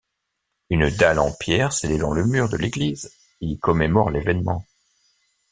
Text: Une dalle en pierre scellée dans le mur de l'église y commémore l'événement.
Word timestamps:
Une 0.71 0.89
dalle 0.89 1.19
en 1.19 1.31
pierre 1.31 1.71
scellée 1.73 1.99
dans 1.99 2.11
le 2.11 2.25
mur 2.25 2.49
de 2.49 2.57
l'église 2.57 3.11
y 3.39 3.59
commémore 3.59 4.09
l'événement. 4.09 4.65